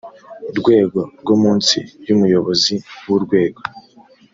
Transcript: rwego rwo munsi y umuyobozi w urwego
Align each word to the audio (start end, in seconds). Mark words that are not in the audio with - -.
rwego 0.59 0.99
rwo 1.21 1.35
munsi 1.43 1.77
y 2.05 2.09
umuyobozi 2.15 2.75
w 3.03 3.07
urwego 3.17 3.61